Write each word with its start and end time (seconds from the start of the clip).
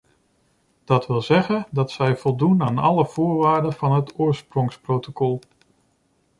Dat 0.83 1.07
wil 1.07 1.21
zeggen 1.21 1.67
dat 1.71 1.91
zij 1.91 2.17
voldoen 2.17 2.63
aan 2.63 2.77
alle 2.77 3.05
voorwaarden 3.05 3.73
van 3.73 3.91
het 3.93 4.19
oorsprongsprotocol. 4.19 5.39